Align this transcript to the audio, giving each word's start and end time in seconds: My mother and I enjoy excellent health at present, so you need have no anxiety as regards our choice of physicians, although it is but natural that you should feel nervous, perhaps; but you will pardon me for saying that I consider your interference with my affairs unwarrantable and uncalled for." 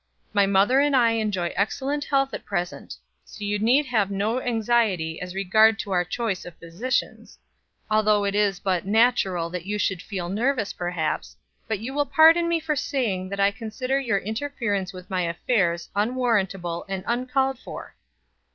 My 0.33 0.47
mother 0.47 0.79
and 0.79 0.95
I 0.95 1.11
enjoy 1.11 1.53
excellent 1.55 2.05
health 2.05 2.33
at 2.33 2.43
present, 2.43 2.95
so 3.23 3.43
you 3.45 3.59
need 3.59 3.85
have 3.85 4.09
no 4.09 4.39
anxiety 4.41 5.21
as 5.21 5.35
regards 5.35 5.85
our 5.85 6.03
choice 6.03 6.43
of 6.43 6.55
physicians, 6.55 7.37
although 7.87 8.23
it 8.23 8.33
is 8.33 8.57
but 8.59 8.83
natural 8.87 9.51
that 9.51 9.67
you 9.67 9.77
should 9.77 10.01
feel 10.01 10.27
nervous, 10.27 10.73
perhaps; 10.73 11.35
but 11.67 11.77
you 11.77 11.93
will 11.93 12.07
pardon 12.07 12.47
me 12.49 12.59
for 12.59 12.75
saying 12.75 13.29
that 13.29 13.39
I 13.39 13.51
consider 13.51 13.99
your 13.99 14.17
interference 14.17 14.91
with 14.91 15.07
my 15.11 15.21
affairs 15.21 15.87
unwarrantable 15.95 16.83
and 16.89 17.03
uncalled 17.05 17.59
for." 17.59 17.93